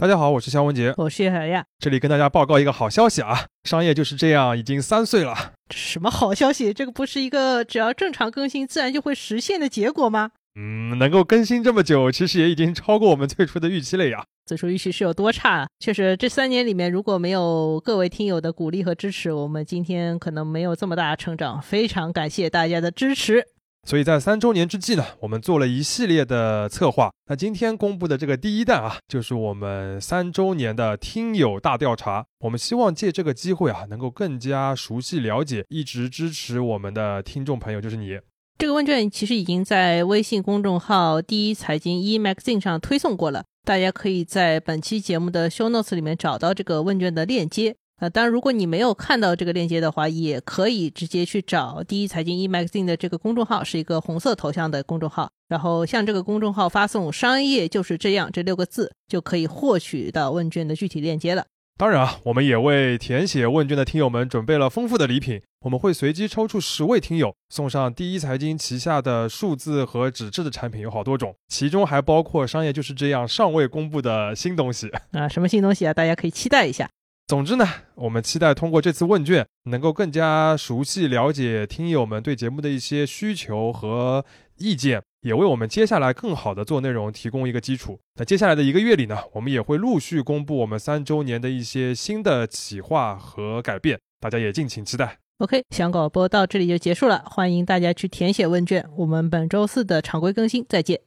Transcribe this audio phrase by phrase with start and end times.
[0.00, 1.62] 大家好，我是肖文杰，我是叶小亚。
[1.78, 5.52] 这里跟大家报告一个好消息啊，商业就是这样，已经三岁了。
[5.74, 6.72] 什么好消息？
[6.72, 10.30] 这个不是一个只要正常更新自然就会实现的结果吗？
[10.58, 14.24] 嗯，能够更新这么久，其实也已经超过我们最初的预期了呀。
[14.46, 15.68] 最初预期是有多差？
[15.80, 21.60] 确实，这三年里面如果没有各位听友的鼓励和支持，我们今天可能没有这么大的成长。
[21.60, 23.44] 非常感谢大家的支持。
[23.86, 27.10] 所以在三周年之际呢，我们做了一系列的策划。
[27.28, 32.24] 那今天公布的这个第一弹啊，就是我们三周年的听友大调查。
[32.40, 38.18] 我们希望借这个机会啊，能够更加熟悉了解一直支持我们的听众朋友，就是你。
[38.58, 47.74] 这个问卷其实已经在微信公众号“第一财经 e magazine” 上推送过了，大家可以在本期节目的 show notes 里面找到这个问卷的链接。
[48.00, 61.44] 呃，当然，如果你没有看到这个链接的话，也可以直接去找第一财经 e magazine 的这个公众号，是一个红色头像的公众号，然后向这个公众号发送“商业就是这样”这六个字，就可以获取到问卷的具体链接了。
[61.76, 75.92] 当然啊，我们也为填写问卷的听友们准备了丰富的礼品，我们会随机抽出十位听友，送上第一财经旗下的数字和纸质的产品有好多种，其中还包括商业就是这样尚未公布的新东西啊，什么新东西啊？
[75.92, 76.88] 大家可以期待一下。
[77.30, 77.64] 总之呢，
[77.94, 84.24] 我们期待通过这次问卷，能够更加熟悉了解听友们对节目的一些需求和
[84.58, 88.00] 意见，也为我们接下来更好的做内容提供一个基础。
[88.16, 95.18] 那接下来的一个月里呢，我们也会陆续公布我们三周年的一些新的企划和改变，大家也敬请期待。
[95.38, 101.00] OK，小广播到这里就结束了，欢迎大家去填写问卷，我们本周四的常规更新再见。